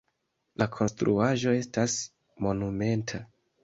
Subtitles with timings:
[0.61, 2.01] La konstruaĵo estas
[2.49, 3.27] monumenta.